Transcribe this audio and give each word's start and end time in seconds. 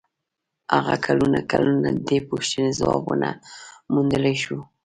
هغه 0.75 0.95
کلونه 1.05 1.39
کلونه 1.51 1.87
د 1.95 1.99
دې 2.07 2.17
پوښتنې 2.29 2.69
ځواب 2.79 3.01
و 3.07 3.15
نه 3.23 3.29
موندلای 3.93 4.35
شو. 4.43 4.59